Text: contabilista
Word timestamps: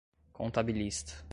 contabilista 0.31 1.23